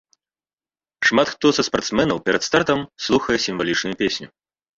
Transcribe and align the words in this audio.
Шмат 1.09 1.27
хто 1.33 1.47
са 1.57 1.65
спартсменаў 1.67 2.17
перад 2.31 2.43
стартам 2.49 2.79
слухае 3.09 3.37
сімвалічную 3.45 3.95
песню. 4.03 4.27